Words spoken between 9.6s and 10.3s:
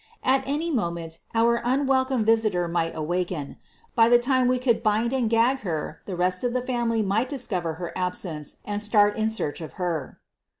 of her.